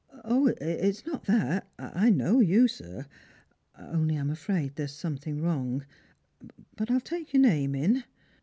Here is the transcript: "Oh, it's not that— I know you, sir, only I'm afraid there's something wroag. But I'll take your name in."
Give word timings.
"Oh, 0.25 0.51
it's 0.59 1.05
not 1.05 1.25
that— 1.25 1.67
I 1.77 2.09
know 2.09 2.39
you, 2.39 2.67
sir, 2.67 3.05
only 3.77 4.15
I'm 4.15 4.31
afraid 4.31 4.75
there's 4.75 4.95
something 4.95 5.41
wroag. 5.43 5.83
But 6.75 6.89
I'll 6.89 6.99
take 6.99 7.33
your 7.35 7.43
name 7.43 7.75
in." 7.75 8.05